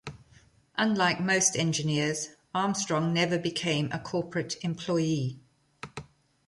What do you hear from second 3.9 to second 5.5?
a corporate employee.